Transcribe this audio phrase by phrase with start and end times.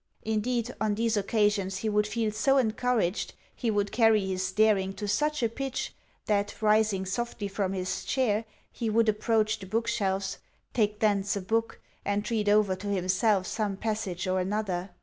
[0.23, 5.07] Indeed, on these occasions he would feel so encouraged, he would carry his daring to
[5.07, 5.93] such a pitch,
[6.25, 10.39] that, rising softly from his chair, he would approach the bookshelves,
[10.73, 14.89] take thence a book, and read over to himself some passage or another.